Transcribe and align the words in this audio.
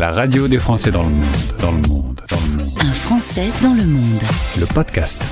La 0.00 0.12
radio 0.12 0.48
des 0.48 0.58
Français 0.58 0.90
dans 0.90 1.02
le 1.02 1.10
monde, 1.10 1.26
dans 1.60 1.72
le 1.72 1.76
monde, 1.76 2.22
dans 2.30 2.40
le 2.40 2.52
monde. 2.52 2.78
Un 2.80 2.92
Français 2.92 3.50
dans 3.60 3.74
le 3.74 3.84
monde. 3.84 4.22
Le 4.58 4.64
podcast. 4.64 5.30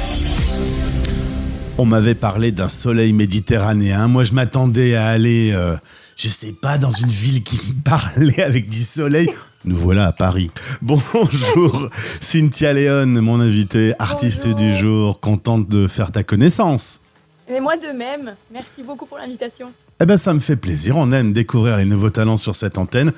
On 1.79 1.87
m'avait 1.87 2.15
parlé 2.15 2.53
d'un 2.53 2.69
soleil 2.69 3.15
méditerranéen. 3.15 4.09
Moi, 4.09 4.25
je 4.25 4.35
m'attendais 4.35 4.95
à 4.95 5.07
aller, 5.07 5.53
euh, 5.55 5.75
je 6.19 6.29
sais 6.29 6.53
pas, 6.53 6.77
dans 6.77 6.91
une 6.91 7.09
ville 7.09 7.43
qui 7.43 7.57
me 7.57 7.83
parlait 7.83 8.43
avec 8.43 8.69
du 8.69 8.85
soleil. 8.85 9.31
Nous 9.65 9.75
voilà 9.75 10.09
à 10.09 10.13
Paris. 10.13 10.51
Bonjour, 10.83 11.89
Cynthia 12.21 12.75
Léon, 12.75 13.07
mon 13.07 13.41
invitée, 13.41 13.95
artiste 13.99 14.49
Bonjour. 14.49 14.59
du 14.59 14.75
jour, 14.75 15.21
contente 15.21 15.67
de 15.71 15.87
faire 15.87 16.13
ta 16.13 16.25
connaissance. 16.25 17.01
Mais 17.49 17.61
moi 17.61 17.79
de 17.79 17.97
même. 17.97 18.37
Merci 18.53 18.83
beaucoup 18.83 19.07
pour 19.07 19.17
l'invitation. 19.17 19.73
Eh 20.01 20.07
ben, 20.07 20.17
ça 20.17 20.33
me 20.33 20.39
fait 20.41 20.57
plaisir. 20.57 20.97
On 20.97 21.11
aime 21.13 21.33
découvrir 21.33 21.77
les 21.77 21.85
nouveaux 21.85 22.11
talents 22.11 22.37
sur 22.37 22.55
cette 22.55 22.79
antenne. 22.79 23.13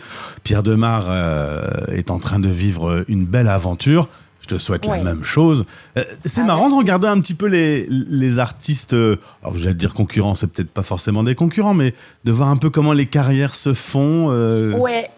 Pierre 0.45 0.63
Demar 0.63 1.05
euh, 1.09 1.63
est 1.89 2.11
en 2.11 2.19
train 2.19 2.39
de 2.39 2.49
vivre 2.49 3.05
une 3.09 3.27
belle 3.27 3.49
aventure. 3.49 4.09
Je 4.41 4.47
te 4.47 4.59
souhaite 4.59 4.87
la 4.87 4.97
même 4.99 5.23
chose. 5.23 5.67
Euh, 5.99 6.03
c'est 6.25 6.41
Ah, 6.41 6.45
marrant 6.45 6.71
de 6.71 6.75
regarder 6.75 7.07
un 7.07 7.21
petit 7.21 7.35
peu 7.35 7.47
les, 7.47 7.87
les 7.89 8.39
artistes. 8.39 8.95
euh, 8.95 9.17
alors, 9.43 9.59
j'allais 9.59 9.75
dire 9.75 9.93
concurrents, 9.93 10.35
c'est 10.35 10.47
peut-être 10.47 10.71
pas 10.71 10.83
forcément 10.83 11.23
des 11.23 11.35
concurrents, 11.35 11.75
mais 11.75 11.95
de 12.25 12.33
voir 12.33 12.49
un 12.49 12.57
peu 12.57 12.71
comment 12.71 12.95
les 12.95 13.07
carrières 13.07 13.55
se 13.55 13.75
font. 13.75 14.29
euh, 14.31 14.73
Ouais. 14.73 15.11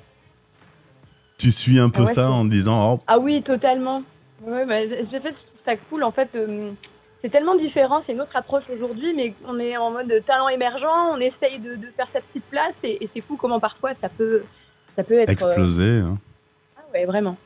Tu 1.39 1.53
suis 1.53 1.79
un 1.79 1.91
peu 1.91 2.03
Ouais, 2.03 2.13
ça 2.13 2.31
en 2.31 2.45
disant 2.45 2.95
oh, 2.95 3.01
Ah 3.07 3.19
oui, 3.19 3.43
totalement. 3.43 4.03
Ouais, 4.45 4.67
bah, 4.67 4.75
en 4.75 4.89
fait, 4.89 5.05
je 5.05 5.19
trouve 5.21 5.65
ça 5.65 5.77
cool. 5.77 6.03
En 6.03 6.11
fait, 6.11 6.31
euh, 6.35 6.71
c'est 7.23 7.29
tellement 7.31 7.55
différent. 7.57 8.01
C'est 8.03 8.13
une 8.13 8.21
autre 8.21 8.35
approche 8.37 8.65
aujourd'hui, 8.75 9.15
mais 9.17 9.33
on 9.49 9.59
est 9.61 9.77
en 9.77 9.93
mode 9.93 10.13
talent 10.27 10.49
émergent. 10.49 10.89
On 11.15 11.19
essaye 11.21 11.61
de, 11.61 11.77
de 11.77 11.87
faire 11.97 12.09
sa 12.09 12.21
petite 12.21 12.45
place, 12.51 12.79
et, 12.83 12.99
et 13.01 13.07
c'est 13.07 13.21
fou 13.21 13.37
comment 13.41 13.61
parfois 13.61 13.95
ça 13.95 14.09
peut, 14.09 14.43
ça 14.91 15.05
peut 15.05 15.15
être. 15.15 15.29
euh, 15.31 15.33
exploser. 15.33 15.99
hein. 15.99 16.19
ah 16.77 16.83
ouais, 16.93 17.05
vraiment. 17.07 17.37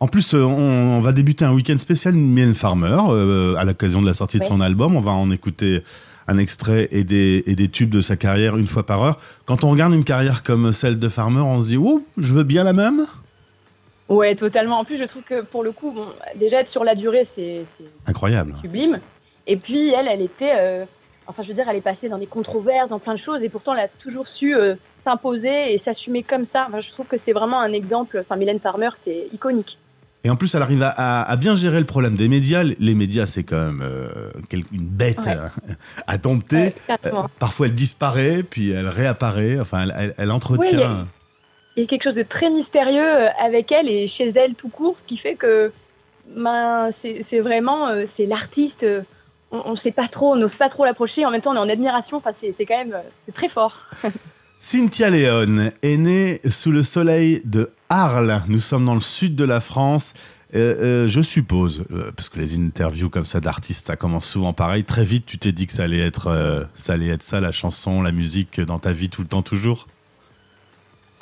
En 0.00 0.08
plus, 0.08 0.34
euh, 0.34 0.42
on, 0.42 0.96
on 0.96 0.98
va 1.00 1.12
débuter 1.12 1.44
un 1.44 1.52
week-end 1.54 1.78
spécial 1.78 2.14
Mylène 2.14 2.54
Farmer 2.54 2.98
euh, 3.10 3.54
à 3.54 3.64
l'occasion 3.64 4.02
de 4.02 4.06
la 4.06 4.12
sortie 4.12 4.40
de 4.40 4.44
son 4.44 4.60
album. 4.60 4.96
On 4.96 5.00
va 5.00 5.12
en 5.12 5.30
écouter 5.30 5.84
un 6.26 6.36
extrait 6.38 6.88
et 6.90 7.04
des, 7.04 7.44
et 7.46 7.54
des 7.54 7.68
tubes 7.68 7.90
de 7.90 8.00
sa 8.00 8.16
carrière 8.16 8.56
une 8.56 8.66
fois 8.66 8.84
par 8.84 9.02
heure. 9.04 9.20
Quand 9.46 9.62
on 9.62 9.70
regarde 9.70 9.92
une 9.94 10.02
carrière 10.04 10.42
comme 10.42 10.72
celle 10.72 10.98
de 10.98 11.08
Farmer, 11.08 11.40
on 11.40 11.60
se 11.60 11.68
dit 11.68 11.76
Ouh, 11.76 12.04
je 12.16 12.32
veux 12.32 12.42
bien 12.42 12.64
la 12.64 12.72
même? 12.72 13.06
Ouais, 14.14 14.34
totalement. 14.34 14.78
En 14.78 14.84
plus, 14.84 14.96
je 14.96 15.04
trouve 15.04 15.22
que 15.22 15.42
pour 15.42 15.62
le 15.62 15.72
coup, 15.72 15.92
bon, 15.92 16.06
déjà 16.36 16.60
être 16.60 16.68
sur 16.68 16.84
la 16.84 16.94
durée, 16.94 17.24
c'est 17.24 17.62
Incroyable. 18.06 18.54
sublime. 18.60 19.00
Et 19.46 19.56
puis 19.56 19.90
elle, 19.92 20.06
elle 20.08 20.20
était, 20.22 20.54
euh, 20.58 20.84
enfin 21.26 21.42
je 21.42 21.48
veux 21.48 21.54
dire, 21.54 21.66
elle 21.68 21.76
est 21.76 21.80
passée 21.80 22.08
dans 22.08 22.18
des 22.18 22.26
controverses, 22.26 22.88
dans 22.88 22.98
plein 22.98 23.14
de 23.14 23.18
choses, 23.18 23.42
et 23.42 23.48
pourtant 23.48 23.74
elle 23.74 23.84
a 23.84 23.88
toujours 23.88 24.28
su 24.28 24.54
euh, 24.56 24.74
s'imposer 24.96 25.72
et 25.72 25.78
s'assumer 25.78 26.22
comme 26.22 26.44
ça. 26.44 26.66
Enfin, 26.68 26.80
je 26.80 26.90
trouve 26.90 27.06
que 27.06 27.16
c'est 27.16 27.32
vraiment 27.32 27.60
un 27.60 27.72
exemple. 27.72 28.18
Enfin, 28.20 28.36
Mylène 28.36 28.60
Farmer, 28.60 28.90
c'est 28.96 29.28
iconique. 29.32 29.78
Et 30.24 30.30
en 30.30 30.36
plus, 30.36 30.54
elle 30.54 30.62
arrive 30.62 30.82
à, 30.84 30.90
à- 30.90 31.22
à 31.28 31.36
bien 31.36 31.56
gérer 31.56 31.80
le 31.80 31.86
problème 31.86 32.14
des 32.14 32.28
médias. 32.28 32.62
Les 32.62 32.94
médias, 32.94 33.26
c'est 33.26 33.42
quand 33.42 33.58
même 33.58 33.82
euh, 33.82 34.30
une 34.70 34.86
bête 34.86 35.18
Ouais. 35.26 35.36
euh, 35.36 35.72
à 36.06 36.16
dompter. 36.16 36.72
Ouais, 36.88 36.96
parfois, 37.40 37.66
elle 37.66 37.74
disparaît, 37.74 38.44
puis 38.44 38.70
elle 38.70 38.86
réapparaît. 38.86 39.58
Enfin, 39.58 39.82
elle, 39.82 39.94
elle- 39.98 40.14
elle 40.18 40.28
Ouais, 40.28 40.32
entretient. 40.34 41.08
Il 41.76 41.80
y 41.80 41.84
a 41.84 41.86
quelque 41.86 42.02
chose 42.02 42.14
de 42.14 42.22
très 42.22 42.50
mystérieux 42.50 43.02
euh, 43.02 43.28
avec 43.40 43.72
elle 43.72 43.88
et 43.88 44.06
chez 44.06 44.26
elle 44.26 44.54
tout 44.54 44.68
court, 44.68 44.96
ce 45.00 45.06
qui 45.06 45.16
fait 45.16 45.34
que 45.34 45.72
ben, 46.36 46.90
c'est 46.92 47.40
vraiment 47.40 47.88
euh, 47.88 48.04
c'est 48.12 48.26
l'artiste. 48.26 48.82
euh, 48.82 49.02
on 49.50 49.72
ne 49.72 49.76
sait 49.76 49.92
pas 49.92 50.08
trop, 50.08 50.32
on 50.32 50.36
n'ose 50.36 50.54
pas 50.54 50.68
trop 50.70 50.84
l'approcher. 50.84 51.26
En 51.26 51.30
même 51.30 51.42
temps, 51.42 51.52
on 51.52 51.56
est 51.56 51.58
en 51.58 51.68
admiration. 51.68 52.16
Enfin, 52.16 52.30
c'est 52.32 52.64
quand 52.64 52.78
même, 52.78 52.96
c'est 53.24 53.32
très 53.32 53.50
fort. 53.50 53.84
Cynthia 54.60 55.10
Léon 55.10 55.70
est 55.82 55.96
née 55.98 56.40
sous 56.48 56.72
le 56.72 56.82
soleil 56.82 57.42
de 57.44 57.70
Arles. 57.90 58.42
Nous 58.48 58.60
sommes 58.60 58.86
dans 58.86 58.94
le 58.94 59.00
sud 59.00 59.36
de 59.36 59.44
la 59.44 59.60
France. 59.60 60.14
Je 60.54 61.20
suppose, 61.22 61.84
parce 62.16 62.30
que 62.30 62.38
les 62.38 62.58
interviews 62.58 63.10
comme 63.10 63.26
ça 63.26 63.40
d'artistes, 63.40 63.88
ça 63.88 63.96
commence 63.96 64.26
souvent 64.26 64.54
pareil. 64.54 64.84
Très 64.84 65.04
vite, 65.04 65.26
tu 65.26 65.36
t'es 65.36 65.52
dit 65.52 65.66
que 65.66 65.72
ça 65.74 65.82
allait 65.82 66.00
être 66.00 66.68
ça, 66.72 67.40
la 67.40 67.52
chanson, 67.52 68.00
la 68.00 68.12
musique 68.12 68.58
dans 68.58 68.78
ta 68.78 68.92
vie 68.92 69.10
tout 69.10 69.20
le 69.20 69.28
temps, 69.28 69.42
toujours? 69.42 69.86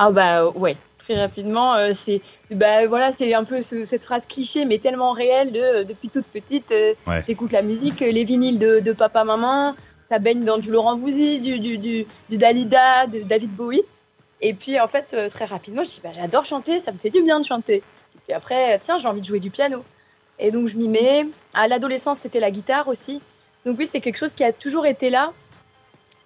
Ah 0.02 0.10
bah 0.10 0.46
ouais, 0.62 0.76
très 0.98 1.14
rapidement, 1.20 1.74
euh, 1.74 1.92
c'est 1.94 2.22
bah 2.50 2.86
voilà, 2.86 3.12
c'est 3.12 3.34
un 3.34 3.44
peu 3.44 3.60
ce- 3.60 3.84
cette 3.84 4.02
phrase 4.02 4.24
cliché 4.26 4.64
mais 4.64 4.78
tellement 4.78 5.12
réelle 5.12 5.52
de 5.52 5.60
euh, 5.60 5.84
depuis 5.84 6.08
toute 6.08 6.24
petite, 6.26 6.70
euh, 6.72 6.94
Ouais. 7.06 7.22
j'écoute 7.26 7.52
la 7.52 7.60
musique, 7.60 8.00
les 8.00 8.24
vinyles 8.24 8.58
de, 8.58 8.80
de 8.80 8.92
papa 8.92 9.24
maman, 9.24 9.74
ça 10.08 10.18
baigne 10.18 10.42
dans 10.44 10.56
du 10.56 10.70
Laurent 10.70 10.96
Voulzy, 10.96 11.38
du, 11.40 11.58
du, 11.58 11.76
du, 11.76 12.06
du 12.30 12.36
Dalida, 12.38 13.06
de 13.08 13.20
David 13.20 13.50
Bowie. 13.54 13.82
Et 14.40 14.54
puis 14.54 14.80
en 14.80 14.88
fait 14.88 15.14
très 15.28 15.44
rapidement, 15.44 15.84
je 15.84 15.90
dis 15.90 16.00
bah 16.02 16.08
j'adore 16.16 16.46
chanter, 16.46 16.80
ça 16.80 16.92
me 16.92 16.98
fait 16.98 17.10
du 17.10 17.20
bien 17.22 17.38
de 17.38 17.44
chanter. 17.44 17.76
Et 17.76 18.18
puis 18.24 18.32
après 18.32 18.78
tiens, 18.82 18.98
j'ai 18.98 19.06
envie 19.08 19.20
de 19.20 19.26
jouer 19.26 19.40
du 19.40 19.50
piano. 19.50 19.84
Et 20.38 20.50
donc 20.50 20.68
je 20.68 20.76
m'y 20.78 20.88
mets. 20.88 21.26
À 21.52 21.68
l'adolescence, 21.68 22.20
c'était 22.20 22.40
la 22.40 22.50
guitare 22.50 22.88
aussi. 22.88 23.20
Donc 23.66 23.76
oui, 23.78 23.86
c'est 23.86 24.00
quelque 24.00 24.16
chose 24.16 24.32
qui 24.32 24.44
a 24.44 24.52
toujours 24.54 24.86
été 24.86 25.10
là. 25.10 25.30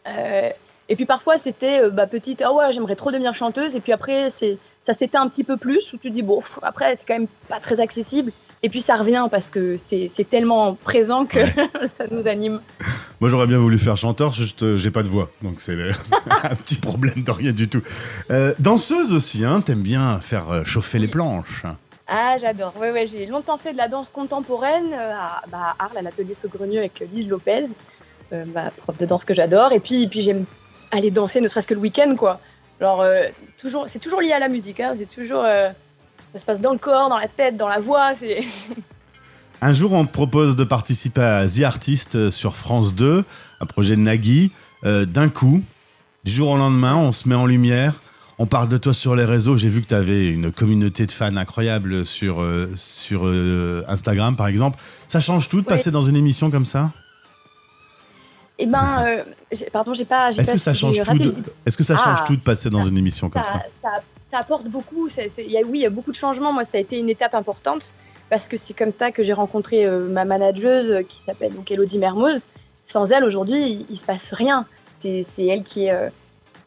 Euh, 0.07 0.51
et 0.89 0.97
puis 0.97 1.07
parfois, 1.07 1.39
c'était 1.39 1.83
euh, 1.83 1.91
bah, 1.91 2.07
petite, 2.07 2.43
ah 2.43 2.53
ouais, 2.53 2.73
j'aimerais 2.73 2.97
trop 2.97 3.11
devenir 3.11 3.35
chanteuse. 3.35 3.75
Et 3.75 3.81
puis 3.81 3.93
après, 3.93 4.31
c'est, 4.31 4.59
ça 4.81 4.93
s'éteint 4.93 5.23
un 5.23 5.29
petit 5.29 5.45
peu 5.45 5.57
plus, 5.57 5.93
où 5.93 5.97
tu 5.97 6.09
te 6.09 6.15
dis, 6.15 6.23
bon, 6.23 6.41
pff, 6.41 6.59
après, 6.63 6.95
c'est 6.95 7.07
quand 7.07 7.15
même 7.15 7.29
pas 7.49 7.61
très 7.61 7.81
accessible. 7.81 8.33
Et 8.65 8.71
puis 8.71 8.81
ça 8.81 8.97
revient 8.97 9.29
parce 9.31 9.51
que 9.51 9.77
c'est, 9.77 10.11
c'est 10.11 10.29
tellement 10.29 10.75
présent 10.75 11.27
que 11.27 11.39
ça 11.99 12.07
nous 12.11 12.27
anime. 12.27 12.63
Moi, 13.21 13.29
j'aurais 13.29 13.47
bien 13.47 13.59
voulu 13.59 13.77
faire 13.79 13.99
chanteur, 13.99 14.33
juste 14.33 14.63
euh, 14.63 14.79
j'ai 14.79 14.91
pas 14.91 15.03
de 15.03 15.09
voix, 15.09 15.31
donc 15.43 15.57
c'est 15.61 15.75
un 15.75 16.55
petit 16.55 16.77
problème 16.77 17.23
de 17.23 17.31
rien 17.31 17.53
du 17.53 17.69
tout. 17.69 17.83
Euh, 18.31 18.55
danseuse 18.59 19.13
aussi, 19.13 19.45
hein, 19.45 19.61
t'aimes 19.61 19.83
bien 19.83 20.19
faire 20.21 20.51
euh, 20.51 20.65
chauffer 20.65 20.99
les 20.99 21.09
planches. 21.09 21.65
Ah, 22.07 22.37
j'adore. 22.41 22.73
Ouais, 22.81 22.91
ouais, 22.91 23.07
j'ai 23.07 23.27
longtemps 23.27 23.59
fait 23.59 23.73
de 23.73 23.79
la 23.79 23.89
danse 23.89 24.09
contemporaine 24.09 24.95
à, 24.95 25.43
bah, 25.51 25.75
à 25.79 25.85
Arles, 25.85 25.99
à 25.99 26.03
l'atelier 26.03 26.35
Saugrenieux 26.35 26.79
avec 26.79 27.05
Lise 27.13 27.29
Lopez, 27.29 27.67
ma 28.31 28.71
prof 28.71 28.97
de 28.97 29.07
danse 29.07 29.27
que 29.27 29.33
j'adore. 29.35 29.73
Et 29.73 29.81
puis, 29.81 30.07
puis 30.07 30.23
j'aime 30.23 30.45
aller 30.97 31.11
danser, 31.11 31.41
ne 31.41 31.49
serait-ce 31.49 31.67
que 31.67 31.75
le 31.75 31.81
week-end, 31.81 32.15
quoi. 32.17 32.41
Alors, 32.81 33.03
euh, 33.03 33.25
toujours, 33.59 33.87
c'est 33.89 33.99
toujours 33.99 34.21
lié 34.21 34.33
à 34.33 34.39
la 34.39 34.49
musique. 34.49 34.81
Hein, 34.81 34.95
c'est 34.97 35.09
toujours, 35.09 35.43
euh, 35.45 35.69
ça 36.33 36.41
se 36.41 36.45
passe 36.45 36.61
dans 36.61 36.73
le 36.73 36.79
corps, 36.79 37.09
dans 37.09 37.19
la 37.19 37.29
tête, 37.29 37.57
dans 37.57 37.69
la 37.69 37.81
voix. 37.81 38.15
C'est 38.15 38.45
Un 39.63 39.73
jour, 39.73 39.93
on 39.93 40.05
te 40.05 40.13
propose 40.13 40.57
de 40.57 40.65
participer 40.65 41.23
à 41.23 41.47
The 41.49 41.63
Artist 41.63 42.17
euh, 42.17 42.31
sur 42.31 42.57
France 42.57 42.95
2, 42.95 43.25
un 43.61 43.67
projet 43.67 43.97
de 43.97 44.01
Nagui. 44.01 44.53
Euh, 44.85 45.07
D'un 45.07 45.29
coup, 45.29 45.63
du 46.25 46.33
jour 46.33 46.51
au 46.51 46.57
lendemain, 46.57 46.97
on 46.97 47.13
se 47.13 47.29
met 47.29 47.35
en 47.35 47.47
lumière. 47.47 47.95
On 48.39 48.47
parle 48.47 48.69
de 48.69 48.77
toi 48.77 48.93
sur 48.93 49.15
les 49.15 49.25
réseaux. 49.25 49.57
J'ai 49.57 49.69
vu 49.69 49.81
que 49.81 49.87
tu 49.87 49.95
avais 49.95 50.29
une 50.29 50.51
communauté 50.51 51.07
de 51.07 51.13
fans 51.13 51.37
incroyable 51.37 52.05
sur, 52.05 52.45
sur 52.75 53.33
Instagram, 53.87 54.35
par 54.35 54.49
exemple. 54.49 54.77
Ça 55.07 55.21
change 55.21 55.49
tout 55.49 55.61
de 55.61 55.67
passer 55.67 55.93
dans 55.93 56.01
une 56.01 56.17
émission 56.17 56.51
comme 56.51 56.65
ça? 56.65 56.91
Eh 58.59 58.67
ben, 58.67 59.05
euh, 59.05 59.23
pardon, 59.73 59.95
j'ai 59.95 60.05
pas. 60.05 60.31
Est-ce 60.31 60.53
que 60.53 60.59
ça 60.59 60.73
change 60.73 61.03
tout 61.03 61.19
de, 61.19 61.35
Est-ce 61.67 61.77
que 61.77 61.83
ça 61.83 61.97
change 61.97 62.19
Ah. 62.21 62.25
tout 62.27 62.37
de 62.37 62.41
passer 62.43 62.71
dans 62.71 62.81
une 62.87 62.97
émission 62.97 63.29
comme 63.29 63.43
ça, 63.43 63.53
ça 63.53 63.63
ça, 63.83 63.89
ça 64.31 64.39
apporte 64.39 64.67
beaucoup. 64.69 65.09
Ça- 65.09 65.23
y 65.25 65.57
a, 65.57 65.63
oui, 65.63 65.79
il 65.79 65.83
y 65.83 65.87
a 65.87 65.91
beaucoup 65.91 66.13
de 66.13 66.17
changements. 66.17 66.53
Moi, 66.53 66.65
ça 66.65 66.79
a 66.79 66.81
été 66.81 66.99
une 66.99 67.09
étape 67.09 67.35
importante 67.35 67.95
parce 68.31 68.47
que 68.47 68.57
c'est 68.57 68.73
comme 68.75 68.93
ça 68.93 69.11
que 69.11 69.25
j'ai 69.25 69.33
rencontré 69.33 69.85
euh, 69.85 70.07
ma 70.09 70.25
manageuse 70.25 70.91
euh, 70.91 71.03
qui 71.03 71.21
s'appelle 71.21 71.53
donc 71.53 71.71
Elodie 71.71 71.99
Mermoz. 71.99 72.41
Sans 72.85 73.11
elle, 73.11 73.25
aujourd'hui, 73.25 73.61
il, 73.73 73.87
il 73.91 73.99
se 73.99 74.05
passe 74.05 74.33
rien. 74.33 74.67
C'est 74.99 75.25
elle 75.45 75.65
qui 75.65 75.87
est, 75.87 75.91
euh, 75.91 76.09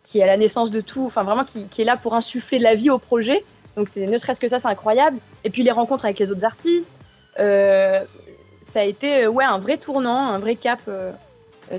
qui 0.04 0.20
est 0.20 0.24
à 0.24 0.28
la 0.28 0.38
naissance 0.38 0.72
de 0.72 0.82
tout. 0.82 1.06
Enfin, 1.06 1.24
vraiment, 1.24 1.46
qui, 1.46 1.66
qui 1.68 1.82
est 1.82 1.86
là 1.86 1.96
pour 1.96 2.16
insuffler 2.16 2.58
de 2.60 2.64
la 2.64 2.76
vie 2.76 2.90
au 2.90 3.00
projet. 3.00 3.44
Donc, 3.78 3.88
c'est 3.88 4.06
ne 4.08 4.18
serait-ce 4.18 4.40
que 4.42 4.48
ça, 4.50 4.60
c'est 4.60 4.68
incroyable. 4.68 5.18
Et 5.46 5.50
puis, 5.50 5.64
les 5.64 5.72
rencontres 5.72 6.04
avec 6.06 6.20
les 6.20 6.32
autres 6.32 6.44
artistes. 6.44 7.00
ça 7.38 8.80
a 8.82 8.84
été 8.84 9.26
ouais, 9.28 9.46
un 9.46 9.58
vrai 9.58 9.78
tournant, 9.78 10.30
un 10.30 10.40
vrai 10.40 10.56
cap 10.56 10.82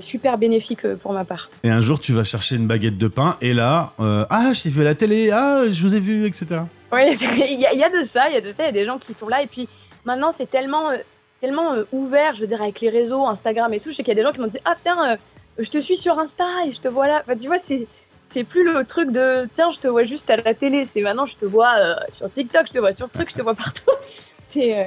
super 0.01 0.37
bénéfique 0.37 0.85
euh, 0.85 0.95
pour 0.95 1.13
ma 1.13 1.25
part. 1.25 1.49
Et 1.63 1.69
un 1.69 1.81
jour, 1.81 1.99
tu 1.99 2.13
vas 2.13 2.23
chercher 2.23 2.55
une 2.55 2.67
baguette 2.67 2.97
de 2.97 3.07
pain 3.07 3.37
et 3.41 3.53
là, 3.53 3.93
euh, 3.99 4.25
ah, 4.29 4.53
je 4.53 4.63
t'ai 4.63 4.69
vu 4.69 4.81
à 4.81 4.83
la 4.85 4.95
télé, 4.95 5.31
ah, 5.31 5.63
je 5.69 5.81
vous 5.81 5.95
ai 5.95 5.99
vu, 5.99 6.25
etc. 6.25 6.61
Oui, 6.91 7.01
il 7.21 7.59
y, 7.59 7.65
a- 7.65 7.73
il 7.73 7.79
y 7.79 7.83
a 7.83 7.89
de 7.89 8.03
ça, 8.03 8.29
il 8.29 8.33
y 8.35 8.37
a 8.37 8.41
de 8.41 8.51
ça, 8.51 8.63
il 8.63 8.65
y 8.67 8.69
a 8.69 8.71
des 8.71 8.85
gens 8.85 8.97
qui 8.97 9.13
sont 9.13 9.27
là. 9.27 9.41
Et 9.41 9.47
puis 9.47 9.67
maintenant, 10.05 10.31
c'est 10.31 10.49
tellement, 10.49 10.89
euh, 10.91 10.97
tellement 11.41 11.73
euh, 11.73 11.83
ouvert, 11.91 12.35
je 12.35 12.41
veux 12.41 12.47
dire, 12.47 12.61
avec 12.61 12.79
les 12.81 12.89
réseaux, 12.89 13.25
Instagram 13.27 13.73
et 13.73 13.79
tout. 13.79 13.89
Je 13.91 13.95
sais 13.95 14.03
qu'il 14.03 14.13
y 14.13 14.17
a 14.17 14.21
des 14.21 14.27
gens 14.27 14.31
qui 14.33 14.39
m'ont 14.41 14.47
dit 14.47 14.59
Ah, 14.65 14.75
tiens, 14.79 14.97
euh, 15.11 15.15
je 15.57 15.69
te 15.69 15.79
suis 15.79 15.97
sur 15.97 16.17
Insta 16.19 16.45
et 16.67 16.71
je 16.71 16.79
te 16.81 16.87
vois 16.87 17.07
là. 17.07 17.21
Enfin, 17.23 17.37
tu 17.37 17.47
vois, 17.47 17.57
c'est. 17.63 17.87
C'est 18.31 18.43
plus 18.43 18.63
le 18.63 18.85
truc 18.85 19.11
de 19.11 19.47
tiens, 19.55 19.71
je 19.71 19.79
te 19.79 19.87
vois 19.87 20.03
juste 20.03 20.29
à 20.29 20.35
la 20.37 20.53
télé. 20.53 20.85
C'est 20.85 21.01
maintenant, 21.01 21.25
je 21.25 21.35
te 21.35 21.45
vois 21.45 21.73
euh, 21.77 21.95
sur 22.11 22.31
TikTok, 22.31 22.67
je 22.67 22.73
te 22.73 22.77
vois 22.77 22.91
sur 22.91 23.09
truc, 23.09 23.31
je 23.31 23.35
te 23.35 23.41
vois 23.41 23.55
partout. 23.55 23.89
C'est. 24.47 24.77
euh, 24.77 24.83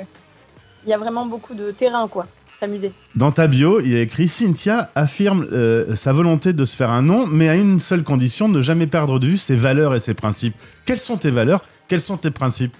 Il 0.84 0.90
y 0.90 0.92
a 0.92 0.96
vraiment 0.96 1.26
beaucoup 1.26 1.52
de 1.54 1.72
terrain, 1.72 2.06
quoi. 2.06 2.28
S'amuser. 2.62 2.92
Dans 3.16 3.32
ta 3.32 3.48
bio, 3.48 3.80
il 3.80 3.88
y 3.88 3.96
a 3.96 4.00
écrit 4.00 4.28
Cynthia 4.28 4.92
affirme 4.94 5.48
euh, 5.50 5.96
sa 5.96 6.12
volonté 6.12 6.52
de 6.52 6.64
se 6.64 6.76
faire 6.76 6.90
un 6.90 7.02
nom, 7.02 7.26
mais 7.26 7.48
à 7.48 7.56
une 7.56 7.80
seule 7.80 8.04
condition 8.04 8.48
ne 8.48 8.62
jamais 8.62 8.86
perdre 8.86 9.18
de 9.18 9.26
vue 9.26 9.36
ses 9.36 9.56
valeurs 9.56 9.96
et 9.96 9.98
ses 9.98 10.14
principes. 10.14 10.54
Quelles 10.86 11.00
sont 11.00 11.16
tes 11.16 11.32
valeurs? 11.32 11.62
Quels 11.88 12.00
sont 12.00 12.16
tes 12.16 12.30
principes? 12.30 12.76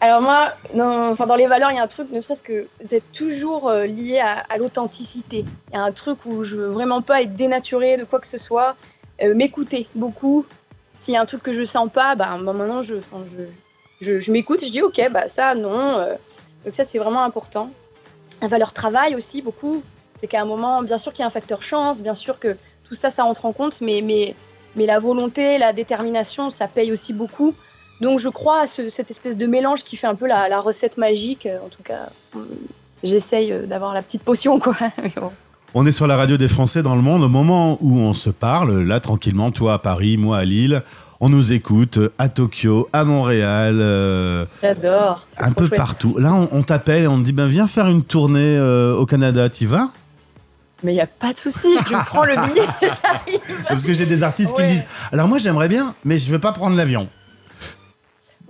Alors 0.00 0.22
moi, 0.22 0.54
dans, 0.74 1.10
enfin 1.10 1.26
dans 1.26 1.34
les 1.34 1.46
valeurs, 1.46 1.72
il 1.72 1.76
y 1.76 1.78
a 1.78 1.82
un 1.82 1.88
truc, 1.88 2.10
ne 2.10 2.22
serait-ce 2.22 2.40
que 2.40 2.66
d'être 2.88 3.12
toujours 3.12 3.68
euh, 3.68 3.84
lié 3.84 4.18
à, 4.18 4.44
à 4.48 4.56
l'authenticité. 4.56 5.44
Il 5.70 5.74
y 5.74 5.78
a 5.78 5.82
un 5.82 5.92
truc 5.92 6.24
où 6.24 6.42
je 6.44 6.56
veux 6.56 6.68
vraiment 6.68 7.02
pas 7.02 7.20
être 7.20 7.36
dénaturée 7.36 7.98
de 7.98 8.04
quoi 8.04 8.18
que 8.18 8.26
ce 8.26 8.38
soit, 8.38 8.76
euh, 9.22 9.34
m'écouter 9.34 9.88
beaucoup, 9.94 10.46
s'il 10.94 11.12
y 11.12 11.16
a 11.18 11.20
un 11.20 11.26
truc 11.26 11.42
que 11.42 11.52
je 11.52 11.66
sens 11.66 11.90
pas, 11.92 12.14
bah, 12.14 12.38
bah, 12.42 12.52
maintenant 12.54 12.80
je, 12.80 12.94
enfin, 12.94 13.18
je, 14.00 14.06
je, 14.06 14.20
je 14.20 14.32
m'écoute, 14.32 14.64
je 14.64 14.70
dis 14.70 14.80
ok, 14.80 15.02
bah 15.12 15.28
ça 15.28 15.54
non. 15.54 15.98
euh. 15.98 16.14
donc 16.64 16.74
ça 16.74 16.84
c'est 16.84 16.98
vraiment 16.98 17.22
important. 17.22 17.70
La 18.42 18.48
valeur 18.48 18.72
travail 18.72 19.14
aussi 19.14 19.42
beaucoup. 19.42 19.82
C'est 20.20 20.26
qu'à 20.26 20.40
un 20.42 20.44
moment, 20.44 20.82
bien 20.82 20.98
sûr 20.98 21.12
qu'il 21.12 21.20
y 21.20 21.24
a 21.24 21.26
un 21.26 21.30
facteur 21.30 21.62
chance, 21.62 22.00
bien 22.00 22.14
sûr 22.14 22.38
que 22.38 22.56
tout 22.88 22.94
ça, 22.94 23.10
ça 23.10 23.24
entre 23.24 23.46
en 23.46 23.52
compte, 23.52 23.80
mais, 23.80 24.00
mais, 24.02 24.34
mais 24.76 24.86
la 24.86 24.98
volonté, 24.98 25.58
la 25.58 25.72
détermination, 25.72 26.50
ça 26.50 26.68
paye 26.68 26.92
aussi 26.92 27.12
beaucoup. 27.12 27.54
Donc 28.00 28.20
je 28.20 28.28
crois 28.28 28.62
à 28.62 28.66
ce- 28.66 28.90
cette 28.90 29.10
espèce 29.10 29.36
de 29.36 29.46
mélange 29.46 29.84
qui 29.84 29.96
fait 29.96 30.06
un 30.06 30.14
peu 30.14 30.26
la, 30.26 30.60
recette 30.60 30.98
magique. 30.98 31.48
En 31.64 31.68
tout 31.68 31.82
cas, 31.82 32.08
j'essaye 33.02 33.52
euh, 33.52 33.66
d'avoir 33.66 33.94
la 33.94 34.02
petite 34.02 34.22
potion, 34.22 34.58
quoi. 34.58 34.76
On 35.76 35.84
est 35.86 35.92
sur 35.92 36.06
la 36.06 36.16
radio 36.16 36.36
des 36.36 36.46
Français 36.46 36.82
dans 36.84 36.94
le 36.94 37.02
monde. 37.02 37.24
Au 37.24 37.28
moment 37.28 37.78
où 37.80 37.96
on 37.98 38.12
se 38.12 38.30
parle, 38.30 38.82
là 38.84 39.00
tranquillement, 39.00 39.50
toi 39.50 39.74
à 39.74 39.78
Paris, 39.78 40.16
moi 40.16 40.38
à 40.38 40.44
Lille, 40.44 40.82
on 41.24 41.30
nous 41.30 41.54
écoute 41.54 41.98
à 42.18 42.28
Tokyo, 42.28 42.86
à 42.92 43.04
Montréal, 43.06 43.78
euh, 43.80 44.44
J'adore. 44.60 45.26
un 45.38 45.52
peu 45.52 45.68
chouette. 45.68 45.78
partout. 45.78 46.14
Là, 46.18 46.34
on, 46.34 46.50
on 46.52 46.62
t'appelle 46.62 47.04
et 47.04 47.06
on 47.08 47.16
te 47.16 47.22
dit 47.22 47.32
ben, 47.32 47.46
viens 47.46 47.66
faire 47.66 47.86
une 47.88 48.04
tournée 48.04 48.58
euh, 48.58 48.94
au 48.94 49.06
Canada, 49.06 49.48
t'y 49.48 49.64
vas? 49.64 49.88
Mais 50.82 50.92
il 50.92 50.96
n'y 50.96 51.00
a 51.00 51.06
pas 51.06 51.32
de 51.32 51.38
souci, 51.38 51.74
je 51.78 51.94
prends 52.06 52.24
le 52.26 52.34
billet. 52.46 53.38
Parce 53.70 53.86
que 53.86 53.94
j'ai 53.94 54.04
des 54.04 54.22
artistes 54.22 54.54
qui 54.54 54.62
me 54.64 54.68
disent 54.68 54.84
alors 55.12 55.26
moi 55.26 55.38
j'aimerais 55.38 55.68
bien, 55.68 55.94
mais 56.04 56.18
je 56.18 56.30
veux 56.30 56.38
pas 56.38 56.52
prendre 56.52 56.76
l'avion. 56.76 57.08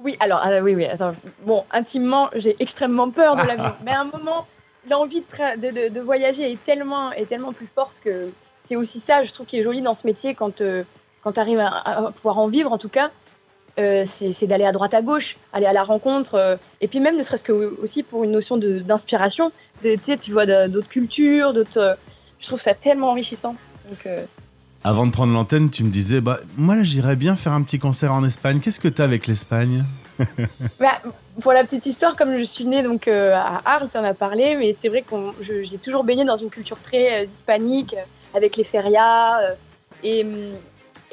Oui, 0.03 0.17
alors, 0.19 0.41
ah, 0.43 0.51
oui, 0.61 0.75
oui, 0.75 0.85
attends. 0.85 1.13
Bon, 1.47 1.63
intimement, 1.73 2.29
j'ai 2.35 2.57
extrêmement 2.59 3.09
peur 3.11 3.37
de 3.37 3.47
l'avion. 3.47 3.73
Mais 3.87 3.93
à 3.93 4.01
un 4.01 4.05
moment, 4.05 4.47
l'envie 4.91 5.21
de, 5.21 5.25
tra- 5.25 5.59
de, 5.59 5.69
de- 5.89 5.95
de 5.95 6.01
voyager 6.01 6.53
est 6.53 6.63
tellement, 6.63 7.11
est 7.13 7.25
tellement 7.27 7.53
plus 7.55 7.69
forte 7.73 8.01
que 8.05 8.29
c'est 8.61 8.77
aussi 8.77 9.01
ça, 9.01 9.25
je 9.25 9.33
trouve, 9.33 9.47
qui 9.47 9.59
est 9.59 9.63
joli 9.63 9.81
dans 9.81 9.95
ce 9.95 10.07
métier 10.07 10.35
quand, 10.35 10.61
euh, 10.61 10.83
quand 11.25 11.33
tu 11.33 11.41
arrives 11.41 11.59
à, 11.59 11.69
à 11.69 12.11
pouvoir 12.13 12.39
en 12.39 12.47
vivre, 12.47 12.71
en 12.73 12.79
tout 12.79 12.89
cas. 12.91 13.11
euh, 13.79 14.05
c'est 14.07 14.47
d'aller 14.47 14.65
à 14.67 14.71
droite 14.71 14.95
à 14.95 15.03
gauche, 15.03 15.37
aller 15.53 15.67
à 15.67 15.73
la 15.73 15.83
rencontre, 15.83 16.35
euh, 16.37 16.57
et 16.81 16.87
puis 16.87 17.01
même 17.01 17.17
ne 17.17 17.25
serait-ce 17.25 17.43
que 17.43 17.53
aussi 17.83 18.05
pour 18.05 18.23
une 18.23 18.31
notion 18.31 18.57
d'inspiration. 18.57 19.51
Tu 19.83 19.99
sais, 20.05 20.17
tu 20.17 20.31
vois 20.33 20.47
d'autres 20.69 20.89
cultures, 20.89 21.53
d'autres. 21.53 21.79
euh, 21.79 21.95
je 22.39 22.47
trouve 22.47 22.61
ça 22.61 22.75
tellement 22.75 23.11
enrichissant. 23.11 23.57
Donc, 23.89 24.07
Avant 24.85 25.07
de 25.07 25.11
prendre 25.13 25.33
l'antenne, 25.33 25.71
tu 25.71 25.83
me 25.83 25.91
disais 25.91 26.21
bah 26.21 26.39
moi 26.57 26.77
là 26.77 26.83
j'irais 26.85 27.17
bien 27.17 27.35
faire 27.37 27.53
un 27.53 27.63
petit 27.63 27.79
concert 27.79 28.13
en 28.13 28.23
Espagne. 28.23 28.61
Qu'est-ce 28.61 28.79
que 28.81 28.89
t'as 28.89 29.05
avec 29.05 29.27
l'Espagne? 29.27 29.85
Bah, 30.79 31.01
pour 31.41 31.53
la 31.53 31.65
petite 31.65 31.87
histoire, 31.87 32.15
comme 32.17 32.37
je 32.39 32.45
suis 32.45 32.65
née 32.67 32.83
donc 32.85 33.09
à 33.09 33.61
Arles, 33.65 33.89
tu 33.91 33.99
en 33.99 34.05
as 34.05 34.15
parlé, 34.15 34.55
mais 34.57 34.73
c'est 34.73 34.89
vrai 34.89 35.03
que 35.03 35.17
j'ai 35.63 35.79
toujours 35.79 36.05
baigné 36.05 36.25
dans 36.25 36.37
une 36.37 36.51
culture 36.51 36.79
très 36.81 37.25
hispanique, 37.25 37.97
avec 38.35 38.57
les 38.57 38.63
ferias 38.65 39.41
et, 40.05 40.23
hum, 40.25 40.53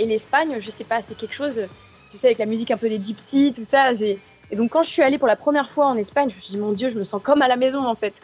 et 0.01 0.05
l'Espagne, 0.05 0.57
je 0.59 0.71
sais 0.71 0.83
pas, 0.83 1.01
c'est 1.01 1.15
quelque 1.15 1.35
chose, 1.35 1.61
tu 2.09 2.17
sais, 2.17 2.27
avec 2.27 2.39
la 2.39 2.47
musique 2.47 2.71
un 2.71 2.77
peu 2.77 2.89
des 2.89 2.99
gypsies, 2.99 3.53
tout 3.55 3.63
ça. 3.63 3.91
Et 3.93 4.55
donc 4.55 4.71
quand 4.71 4.81
je 4.81 4.89
suis 4.89 5.03
allée 5.03 5.19
pour 5.19 5.27
la 5.27 5.35
première 5.35 5.69
fois 5.69 5.85
en 5.85 5.95
Espagne, 5.95 6.29
je 6.29 6.35
me 6.35 6.41
suis 6.41 6.51
dit 6.51 6.57
mon 6.57 6.71
Dieu, 6.71 6.89
je 6.89 6.97
me 6.97 7.03
sens 7.03 7.21
comme 7.21 7.43
à 7.43 7.47
la 7.47 7.55
maison 7.55 7.85
en 7.85 7.93
fait. 7.93 8.15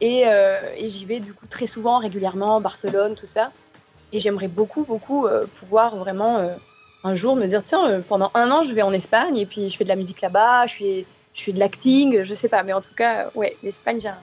Et, 0.00 0.26
euh, 0.26 0.58
j'y 0.78 1.04
vais 1.04 1.18
du 1.18 1.34
coup 1.34 1.46
très 1.46 1.66
souvent, 1.66 1.98
régulièrement, 1.98 2.60
Barcelone, 2.60 3.16
tout 3.16 3.26
ça. 3.26 3.50
Et 4.12 4.20
j'aimerais 4.20 4.46
beaucoup, 4.46 4.84
beaucoup 4.84 5.26
euh, 5.26 5.44
pouvoir 5.58 5.96
vraiment 5.96 6.36
euh, 6.38 6.54
un 7.02 7.16
jour 7.16 7.34
me 7.34 7.46
dire 7.46 7.64
tiens, 7.64 8.00
pendant 8.08 8.30
un 8.34 8.50
an, 8.52 8.62
je 8.62 8.72
vais 8.74 8.82
en 8.82 8.92
Espagne 8.92 9.36
et 9.36 9.46
puis 9.46 9.70
je 9.70 9.76
fais 9.76 9.84
de 9.84 9.88
la 9.88 9.96
musique 9.96 10.20
là-bas, 10.20 10.68
je 10.68 10.74
fais, 10.74 11.06
je 11.34 11.42
fais 11.42 11.52
de 11.52 11.58
l'acting, 11.58 12.22
je 12.22 12.34
sais 12.34 12.48
pas. 12.48 12.62
Mais 12.62 12.72
en 12.72 12.80
tout 12.80 12.94
cas, 12.96 13.30
ouais, 13.34 13.56
l'Espagne, 13.64 13.98
j'ai 14.00 14.08
un, 14.08 14.18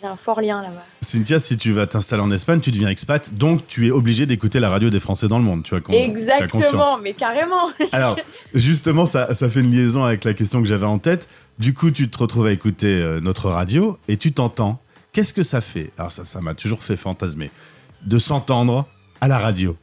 j'ai 0.00 0.06
un 0.06 0.16
fort 0.16 0.40
lien 0.40 0.60
là-bas. 0.60 0.84
Cynthia, 1.00 1.40
si 1.40 1.56
tu 1.56 1.72
vas 1.72 1.86
t'installer 1.86 2.22
en 2.22 2.30
Espagne, 2.30 2.60
tu 2.60 2.70
deviens 2.70 2.88
expat, 2.88 3.32
donc 3.32 3.66
tu 3.66 3.86
es 3.86 3.90
obligé 3.90 4.26
d'écouter 4.26 4.60
la 4.60 4.68
radio 4.68 4.90
des 4.90 5.00
Français 5.00 5.26
dans 5.26 5.38
le 5.38 5.44
monde. 5.44 5.62
Tu 5.62 5.74
as, 5.74 5.80
tu. 5.80 5.94
Exactement, 5.94 6.98
mais 6.98 7.14
carrément. 7.14 7.70
Alors, 7.92 8.16
justement, 8.52 9.06
ça, 9.06 9.32
ça 9.34 9.48
fait 9.48 9.60
une 9.60 9.70
liaison 9.70 10.04
avec 10.04 10.24
la 10.24 10.34
question 10.34 10.62
que 10.62 10.68
j'avais 10.68 10.86
en 10.86 10.98
tête. 10.98 11.28
Du 11.58 11.72
coup, 11.72 11.90
tu 11.90 12.10
te 12.10 12.18
retrouves 12.18 12.46
à 12.46 12.52
écouter 12.52 13.00
euh, 13.00 13.20
notre 13.20 13.48
radio 13.48 13.96
et 14.08 14.18
tu 14.18 14.32
t'entends. 14.32 14.78
Qu'est-ce 15.12 15.32
que 15.32 15.42
ça 15.42 15.62
fait? 15.62 15.90
Alors, 15.96 16.12
ça 16.12 16.26
ça 16.26 16.42
m'a 16.42 16.52
toujours 16.52 16.82
fait 16.82 16.96
fantasmer 16.96 17.50
de 18.04 18.18
s'entendre 18.18 18.86
à 19.22 19.28
la 19.28 19.38
radio. 19.38 19.76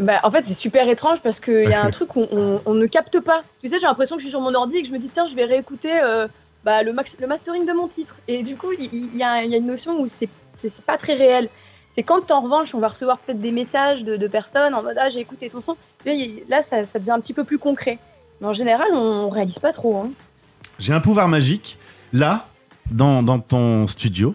Bah, 0.00 0.20
en 0.22 0.30
fait, 0.30 0.44
c'est 0.44 0.54
super 0.54 0.88
étrange 0.88 1.18
parce 1.22 1.40
qu'il 1.40 1.68
y 1.68 1.74
a 1.74 1.84
un 1.84 1.90
truc 1.92 2.08
qu'on 2.08 2.28
on, 2.30 2.60
on 2.64 2.74
ne 2.74 2.86
capte 2.86 3.18
pas. 3.18 3.40
Tu 3.60 3.68
sais, 3.68 3.78
j'ai 3.80 3.86
l'impression 3.86 4.14
que 4.14 4.22
je 4.22 4.26
suis 4.26 4.30
sur 4.30 4.40
mon 4.40 4.54
ordi 4.54 4.76
et 4.76 4.82
que 4.82 4.88
je 4.88 4.92
me 4.92 4.98
dis, 4.98 5.08
tiens, 5.08 5.26
je 5.26 5.34
vais 5.34 5.44
réécouter 5.44 5.92
euh, 6.00 6.28
bah, 6.64 6.82
le, 6.82 6.92
max- 6.92 7.16
le 7.20 7.26
mastering 7.26 7.66
de 7.66 7.72
mon 7.72 7.88
titre. 7.88 8.16
Et 8.28 8.42
du 8.42 8.56
coup, 8.56 8.72
il 8.78 9.16
y, 9.16 9.22
a, 9.22 9.42
il 9.42 9.50
y 9.50 9.54
a 9.54 9.58
une 9.58 9.66
notion 9.66 10.00
où 10.00 10.06
c'est 10.06 10.28
pas 10.86 10.98
très 10.98 11.14
réel. 11.14 11.48
C'est 11.90 12.02
quand, 12.02 12.30
en 12.30 12.40
revanche, 12.42 12.74
on 12.74 12.78
va 12.78 12.88
recevoir 12.88 13.18
peut-être 13.18 13.40
des 13.40 13.50
messages 13.52 14.04
de, 14.04 14.16
de 14.16 14.26
personnes 14.28 14.74
en 14.74 14.82
mode, 14.82 14.96
ah, 15.00 15.08
j'ai 15.08 15.20
écouté 15.20 15.48
ton 15.48 15.60
son. 15.60 15.76
Là, 16.48 16.62
ça, 16.62 16.84
ça 16.86 16.98
devient 16.98 17.10
un 17.12 17.20
petit 17.20 17.32
peu 17.34 17.44
plus 17.44 17.58
concret. 17.58 17.98
Mais 18.40 18.46
en 18.46 18.52
général, 18.52 18.88
on 18.92 19.28
réalise 19.30 19.58
pas 19.58 19.72
trop. 19.72 19.96
Hein. 19.96 20.10
J'ai 20.78 20.92
un 20.92 21.00
pouvoir 21.00 21.26
magique. 21.28 21.78
Là, 22.12 22.46
dans, 22.90 23.22
dans 23.22 23.38
ton 23.40 23.86
studio, 23.88 24.34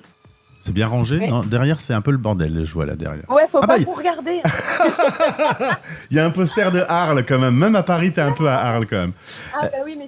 c'est 0.60 0.74
bien 0.74 0.88
rangé. 0.88 1.19
Ouais. 1.19 1.28
Non, 1.28 1.44
derrière, 1.44 1.80
c'est 1.80 1.94
un 1.94 2.02
peu 2.02 2.12
le 2.12 2.18
bordel, 2.18 2.66
je 2.66 2.74
vois 2.74 2.86
là 2.86 2.96
derrière. 2.96 3.24
Ouais, 3.30 3.48
faut 3.50 3.60
Ah 3.62 3.68
pas 3.68 3.78
bah, 3.78 3.84
vous 3.86 3.94
regarder. 3.94 4.42
Il 6.12 6.18
y 6.18 6.19
a 6.19 6.26
un 6.26 6.30
poster 6.30 6.69
de 6.72 6.81
Arles 6.88 7.24
quand 7.26 7.40
même. 7.40 7.56
Même 7.56 7.76
à 7.76 7.84
Paris, 7.84 8.12
t'es 8.12 8.22
un 8.22 8.31
peu 8.31 8.48
à 8.48 8.60
Arles 8.60 8.86
quand 8.86 8.98
même. 8.98 9.14
Ah, 9.54 9.62
bah 9.64 9.78
oui, 9.86 9.96
mais. 9.98 10.03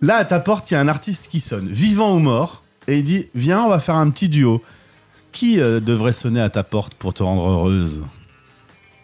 Là, 0.00 0.16
à 0.16 0.24
ta 0.24 0.38
porte, 0.40 0.70
il 0.70 0.74
y 0.74 0.76
a 0.76 0.80
un 0.80 0.88
artiste 0.88 1.28
qui 1.28 1.40
sonne, 1.40 1.66
vivant 1.66 2.14
ou 2.14 2.18
mort, 2.18 2.62
et 2.86 2.98
il 2.98 3.04
dit 3.04 3.28
Viens, 3.34 3.62
on 3.64 3.68
va 3.68 3.80
faire 3.80 3.96
un 3.96 4.10
petit 4.10 4.28
duo. 4.28 4.62
Qui 5.30 5.60
euh, 5.60 5.78
devrait 5.78 6.12
sonner 6.12 6.40
à 6.40 6.48
ta 6.48 6.64
porte 6.64 6.94
pour 6.94 7.12
te 7.12 7.22
rendre 7.22 7.46
heureuse? 7.46 8.02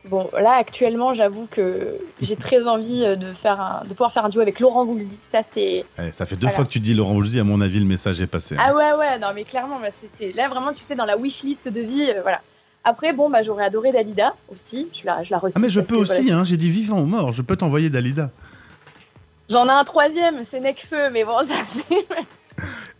Bon, 0.08 0.28
là, 0.32 0.52
actuellement, 0.58 1.12
j'avoue 1.14 1.46
que 1.50 1.96
j'ai 2.22 2.34
très 2.34 2.66
envie 2.66 3.04
euh, 3.04 3.14
de, 3.14 3.32
faire 3.34 3.60
un- 3.60 3.82
de 3.84 3.88
pouvoir 3.90 4.10
faire 4.12 4.24
un 4.24 4.30
duo 4.30 4.40
avec 4.40 4.58
Laurent 4.58 4.84
Voulzy. 4.86 5.18
Ça, 5.22 5.42
c'est. 5.42 5.84
Eh, 5.98 6.12
Ça 6.12 6.24
fait 6.24 6.36
deux 6.36 6.42
Voilà. 6.42 6.56
fois 6.56 6.64
que 6.64 6.70
tu 6.70 6.80
dis 6.80 6.94
Laurent 6.94 7.12
Voulzy, 7.12 7.38
à 7.40 7.44
mon 7.44 7.60
avis, 7.60 7.78
le 7.78 7.84
message 7.86 8.20
est 8.22 8.26
passé. 8.26 8.56
hein. 8.56 8.62
Ah 8.66 8.74
ouais, 8.74 8.92
ouais, 8.98 9.18
non, 9.18 9.28
mais 9.34 9.44
clairement, 9.44 9.78
bah, 9.80 9.88
c'est- 9.90 10.32
là 10.34 10.48
vraiment, 10.48 10.72
tu 10.72 10.82
sais, 10.82 10.94
dans 10.94 11.04
la 11.04 11.16
wishlist 11.16 11.68
de 11.68 11.80
vie, 11.80 12.10
euh, 12.10 12.22
voilà. 12.22 12.40
Après, 12.82 13.12
bon, 13.12 13.30
bah, 13.30 13.42
j'aurais 13.42 13.64
adoré 13.64 13.92
Dalida 13.92 14.34
aussi. 14.52 14.88
Je 14.98 15.06
la, 15.06 15.22
je 15.24 15.30
la 15.30 15.40
Ah, 15.42 15.58
mais 15.58 15.68
je 15.70 15.80
peux 15.80 15.94
aussi, 15.96 16.22
voilà, 16.22 16.38
hein, 16.38 16.44
j'ai 16.44 16.56
dit 16.56 16.70
vivant 16.70 17.00
ou 17.00 17.06
mort, 17.06 17.32
je 17.32 17.42
peux 17.42 17.56
t'envoyer 17.56 17.90
Dalida. 17.90 18.30
J'en 19.50 19.66
ai 19.66 19.72
un 19.72 19.84
troisième, 19.84 20.42
c'est 20.44 20.60
Necfeu, 20.60 21.10
mais 21.12 21.24
bon, 21.24 21.38
ça, 21.42 21.54
c'est. 21.72 22.06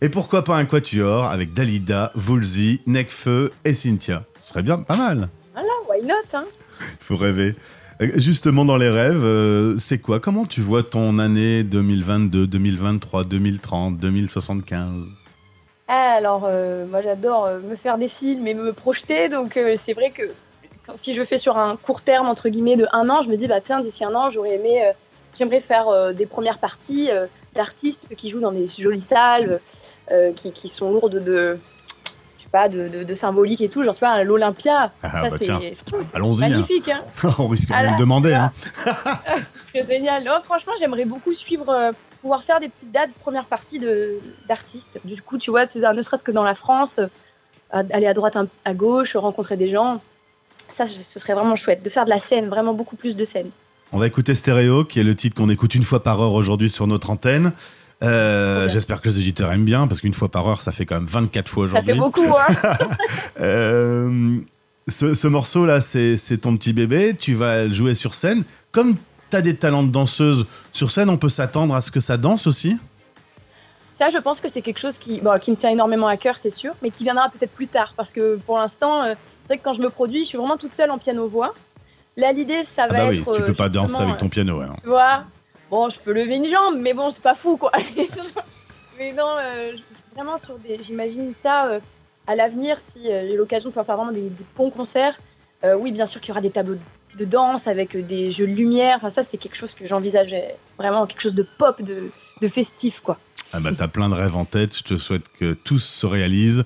Et 0.01 0.09
pourquoi 0.09 0.43
pas 0.43 0.55
un 0.57 0.65
quatuor 0.65 1.25
avec 1.25 1.53
Dalida, 1.53 2.11
Voulzy, 2.15 2.81
Necfeu 2.85 3.51
et 3.63 3.73
Cynthia 3.73 4.23
Ce 4.37 4.49
serait 4.49 4.61
bien, 4.63 4.77
pas 4.79 4.95
mal. 4.97 5.29
Voilà, 5.53 5.69
why 5.89 6.05
not, 6.05 6.13
hein? 6.37 6.45
Il 6.81 6.85
faut 7.03 7.15
rêver. 7.15 7.55
Euh, 8.01 8.07
Justement, 8.17 8.65
dans 8.65 8.75
les 8.77 8.89
rêves, 8.89 9.23
euh, 9.23 9.77
c'est 9.79 9.97
quoi? 9.99 10.19
Comment 10.19 10.45
tu 10.45 10.59
vois 10.61 10.83
ton 10.83 11.17
année 11.17 11.63
2022, 11.63 12.45
2023, 12.45 13.23
2030, 13.23 13.97
2075 13.97 14.91
Ah, 15.87 16.15
alors, 16.17 16.43
euh, 16.45 16.85
moi, 16.87 17.01
j'adore 17.01 17.47
me 17.63 17.75
faire 17.77 17.97
des 17.97 18.09
films 18.09 18.45
et 18.47 18.53
me 18.53 18.73
projeter, 18.73 19.29
donc 19.29 19.55
euh, 19.57 19.75
c'est 19.81 19.93
vrai 19.93 20.11
que 20.11 20.23
quand- 20.85 20.97
si 20.97 21.13
je 21.15 21.23
fais 21.23 21.37
sur 21.37 21.57
un 21.57 21.77
court 21.77 22.01
terme, 22.01 22.27
entre 22.27 22.49
guillemets, 22.49 22.75
de 22.75 22.85
un 22.91 23.09
an, 23.09 23.21
je 23.21 23.29
me 23.29 23.37
dis, 23.37 23.47
bah 23.47 23.61
tiens, 23.63 23.79
d'ici 23.79 24.03
un 24.03 24.13
an, 24.13 24.29
j'aurais 24.29 24.55
aimé, 24.55 24.91
j'aimerais 25.37 25.59
faire 25.59 25.87
euh, 25.89 26.13
des 26.13 26.25
premières 26.25 26.57
parties 26.57 27.09
euh, 27.11 27.27
d'artistes 27.53 28.07
qui 28.15 28.29
jouent 28.29 28.39
dans 28.41 28.51
des 28.51 28.67
jolies 28.67 29.01
salles, 29.01 29.59
euh, 30.11 30.31
qui, 30.33 30.51
qui 30.51 30.69
sont 30.69 30.91
lourdes 30.91 31.23
de, 31.23 31.57
je 32.37 32.43
sais 32.43 32.49
pas, 32.51 32.69
de, 32.69 32.87
de, 32.87 33.03
de 33.03 33.15
symbolique 33.15 33.61
et 33.61 33.69
tout, 33.69 33.83
genre, 33.83 33.93
tu 33.95 33.99
vois, 33.99 34.23
l'Olympia, 34.23 34.91
Ah 35.03 35.29
bah 35.29 35.37
c'est 35.37 35.49
hein. 35.49 35.59
magnifique, 36.13 36.89
hein. 36.89 37.01
On 37.39 37.47
risque 37.47 37.69
de 37.69 37.75
me 37.93 37.99
demander. 37.99 38.33
Hein. 38.33 38.51
C'est 39.73 39.83
génial. 39.83 40.23
Non, 40.23 40.39
franchement, 40.43 40.73
j'aimerais 40.79 41.03
beaucoup 41.05 41.33
suivre, 41.33 41.69
euh, 41.69 41.91
pouvoir 42.21 42.43
faire 42.43 42.59
des 42.61 42.69
petites 42.69 42.91
dates, 42.91 43.11
première 43.19 43.43
partie 43.45 43.79
d'artistes. 44.47 44.99
Du 45.03 45.21
coup, 45.21 45.37
tu 45.37 45.49
vois, 45.51 45.65
ne 45.65 46.01
serait-ce 46.01 46.23
que 46.23 46.31
dans 46.31 46.43
la 46.43 46.55
France, 46.55 46.99
euh, 46.99 47.83
aller 47.91 48.07
à 48.07 48.13
droite, 48.13 48.37
à 48.63 48.73
gauche, 48.73 49.15
rencontrer 49.17 49.57
des 49.57 49.67
gens. 49.67 50.01
Ça, 50.71 50.85
ce 50.85 51.03
ce 51.03 51.19
serait 51.19 51.33
vraiment 51.33 51.55
chouette. 51.55 51.83
De 51.83 51.89
faire 51.89 52.05
de 52.05 52.09
la 52.09 52.19
scène, 52.19 52.47
vraiment 52.47 52.73
beaucoup 52.73 52.95
plus 52.95 53.15
de 53.15 53.25
scène. 53.25 53.49
On 53.93 53.97
va 53.97 54.07
écouter 54.07 54.35
Stéréo, 54.35 54.83
qui 54.83 54.99
est 54.99 55.03
le 55.03 55.15
titre 55.15 55.35
qu'on 55.35 55.49
écoute 55.49 55.75
une 55.75 55.83
fois 55.83 56.03
par 56.03 56.21
heure 56.21 56.33
aujourd'hui 56.33 56.69
sur 56.69 56.87
notre 56.87 57.09
antenne. 57.11 57.53
Euh. 58.03 58.67
J'espère 58.69 58.99
que 59.01 59.09
les 59.09 59.17
auditeurs 59.17 59.51
aiment 59.51 59.63
bien, 59.65 59.87
parce 59.87 60.01
qu'une 60.01 60.13
fois 60.13 60.29
par 60.29 60.47
heure, 60.47 60.61
ça 60.61 60.71
fait 60.71 60.85
quand 60.85 60.95
même 60.95 61.05
24 61.05 61.47
fois 61.47 61.67
Ça 61.67 61.81
fait 61.81 61.93
aujourd'hui. 61.93 61.99
beaucoup, 61.99 62.35
hein. 62.37 62.77
Euh, 63.41 64.37
ce, 64.87 65.13
ce 65.15 65.27
morceau-là, 65.27 65.81
c'est 65.81 66.15
c'est 66.17 66.37
ton 66.37 66.55
petit 66.57 66.73
bébé. 66.73 67.15
Tu 67.17 67.33
vas 67.35 67.63
le 67.65 67.73
jouer 67.73 67.95
sur 67.95 68.13
scène. 68.13 68.43
Comme 68.71 68.95
tu 69.29 69.35
as 69.37 69.41
des 69.41 69.55
talents 69.55 69.83
de 69.83 69.91
danseuse 69.91 70.45
sur 70.71 70.91
scène, 70.91 71.09
on 71.09 71.17
peut 71.17 71.29
s'attendre 71.29 71.75
à 71.75 71.81
ce 71.81 71.91
que 71.91 71.99
ça 71.99 72.17
danse 72.17 72.47
aussi? 72.47 72.77
Ça, 73.97 74.09
je 74.09 74.17
pense 74.17 74.41
que 74.41 74.49
c'est 74.49 74.61
quelque 74.61 74.79
chose 74.79 74.97
qui, 74.97 75.21
bon, 75.21 75.39
qui 75.39 75.51
me 75.51 75.55
tient 75.55 75.69
énormément 75.69 76.07
à 76.07 76.17
cœur, 76.17 76.37
c'est 76.37 76.49
sûr, 76.49 76.73
mais 76.81 76.91
qui 76.91 77.03
viendra 77.03 77.29
peut-être 77.29 77.53
plus 77.53 77.67
tard. 77.67 77.93
Parce 77.95 78.11
que 78.11 78.35
pour 78.45 78.57
l'instant, 78.57 79.03
euh, 79.03 79.13
c'est 79.43 79.53
vrai 79.53 79.57
que 79.57 79.63
quand 79.63 79.73
je 79.73 79.81
me 79.81 79.89
produis, 79.89 80.23
je 80.23 80.29
suis 80.29 80.37
vraiment 80.37 80.57
toute 80.57 80.73
seule 80.73 80.91
en 80.91 80.97
piano-voix. 80.97 81.53
Là, 82.17 82.31
l'idée, 82.31 82.63
ça 82.63 82.83
Ah 82.83 82.87
va 82.87 82.97
bah 82.97 83.07
oui, 83.09 83.19
être. 83.19 83.35
tu 83.35 83.43
peux 83.43 83.51
euh, 83.51 83.55
pas 83.55 83.69
danser 83.69 84.01
avec 84.01 84.17
ton 84.17 84.29
piano. 84.29 84.59
ouais. 84.59 84.67
Tu 84.81 84.87
vois 84.89 85.23
Bon, 85.69 85.89
je 85.89 85.99
peux 85.99 86.13
lever 86.13 86.35
une 86.35 86.47
jambe, 86.47 86.77
mais 86.79 86.93
bon, 86.93 87.09
c'est 87.09 87.21
pas 87.21 87.35
fou, 87.35 87.57
quoi. 87.57 87.71
mais 88.97 89.11
non, 89.13 89.27
euh, 89.37 89.71
vraiment, 90.15 90.37
sur 90.37 90.57
des... 90.59 90.79
j'imagine 90.83 91.33
ça 91.33 91.65
euh, 91.67 91.79
à 92.27 92.35
l'avenir, 92.35 92.77
si 92.79 92.99
j'ai 93.03 93.35
l'occasion 93.35 93.69
de 93.69 93.73
pouvoir 93.73 93.85
faire 93.85 93.97
vraiment 93.97 94.11
des, 94.11 94.29
des 94.29 94.45
bons 94.55 94.69
concerts. 94.69 95.17
Oui, 95.79 95.91
bien 95.91 96.05
sûr 96.05 96.21
qu'il 96.21 96.29
y 96.29 96.31
aura 96.31 96.41
des 96.41 96.51
tableaux 96.51 96.77
de 97.17 97.25
danse, 97.25 97.65
avec 97.67 97.97
des 98.05 98.29
jeux 98.29 98.45
de 98.45 98.51
lumière. 98.53 98.97
Enfin, 98.97 99.09
ça, 99.09 99.23
c'est 99.23 99.37
quelque 99.37 99.55
chose 99.57 99.73
que 99.73 99.87
j'envisageais 99.87 100.55
vraiment, 100.77 101.07
quelque 101.07 101.21
chose 101.21 101.33
de 101.33 101.47
pop, 101.57 101.81
de, 101.81 102.11
de 102.39 102.47
festif, 102.47 102.99
quoi. 102.99 103.17
Ah 103.51 103.59
bah, 103.59 103.71
t'as 103.75 103.87
plein 103.87 104.09
de 104.09 104.13
rêves 104.13 104.35
en 104.35 104.45
tête. 104.45 104.77
Je 104.77 104.83
te 104.83 104.95
souhaite 104.95 105.27
que 105.39 105.53
tous 105.53 105.79
se 105.83 106.05
réalisent. 106.05 106.65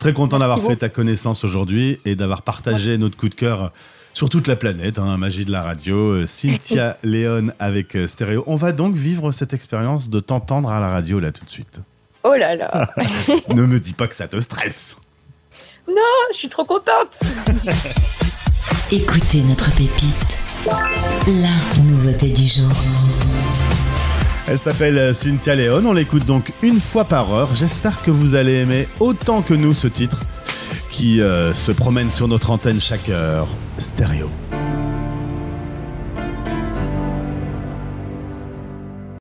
Très 0.00 0.14
content 0.14 0.38
d'avoir 0.38 0.62
fait 0.62 0.76
ta 0.76 0.88
connaissance 0.88 1.44
aujourd'hui 1.44 2.00
et 2.06 2.16
d'avoir 2.16 2.40
partagé 2.40 2.96
notre 2.96 3.18
coup 3.18 3.28
de 3.28 3.34
cœur 3.34 3.70
sur 4.14 4.30
toute 4.30 4.46
la 4.46 4.56
planète, 4.56 4.98
hein, 4.98 5.18
magie 5.18 5.44
de 5.44 5.52
la 5.52 5.62
radio. 5.62 6.12
Euh, 6.12 6.26
Cynthia 6.26 6.96
Léon 7.02 7.52
avec 7.58 7.94
euh, 7.96 8.06
Stéréo. 8.06 8.42
On 8.46 8.56
va 8.56 8.72
donc 8.72 8.94
vivre 8.94 9.30
cette 9.30 9.52
expérience 9.52 10.08
de 10.08 10.18
t'entendre 10.18 10.70
à 10.70 10.80
la 10.80 10.88
radio 10.88 11.20
là 11.20 11.32
tout 11.32 11.44
de 11.44 11.50
suite. 11.50 11.82
Oh 12.24 12.34
là 12.34 12.56
là, 12.56 12.90
ne 13.48 13.62
me 13.62 13.78
dis 13.78 13.92
pas 13.92 14.06
que 14.06 14.14
ça 14.14 14.26
te 14.26 14.40
stresse. 14.40 14.96
je 15.86 16.36
suis 16.36 16.48
trop 16.48 16.64
contente. 16.64 17.18
Écoutez 18.92 19.42
notre 19.42 19.70
pépite. 19.72 20.38
La 21.26 21.82
nouveauté 21.82 22.28
du 22.28 22.48
jour. 22.48 22.70
Elle 24.50 24.58
s'appelle 24.58 24.98
euh, 24.98 25.12
Cynthia 25.12 25.54
Léon. 25.54 25.84
On 25.86 25.92
l'écoute 25.92 26.26
donc 26.26 26.52
une 26.64 26.80
fois 26.80 27.04
par 27.04 27.32
heure. 27.32 27.54
J'espère 27.54 28.02
que 28.02 28.10
vous 28.10 28.34
allez 28.34 28.54
aimer 28.54 28.88
autant 28.98 29.42
que 29.42 29.54
nous 29.54 29.74
ce 29.74 29.86
titre 29.86 30.24
qui 30.90 31.20
euh, 31.20 31.54
se 31.54 31.70
promène 31.70 32.10
sur 32.10 32.26
notre 32.26 32.50
antenne 32.50 32.80
chaque 32.80 33.10
heure. 33.10 33.46
Stéréo. 33.76 34.28